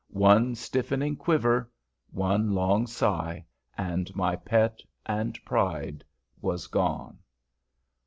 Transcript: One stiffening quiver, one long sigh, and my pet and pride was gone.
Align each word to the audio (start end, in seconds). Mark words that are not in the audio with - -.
One 0.13 0.55
stiffening 0.55 1.15
quiver, 1.15 1.69
one 2.09 2.55
long 2.55 2.87
sigh, 2.87 3.45
and 3.77 4.09
my 4.15 4.35
pet 4.35 4.81
and 5.05 5.37
pride 5.45 6.03
was 6.41 6.65
gone. 6.65 7.19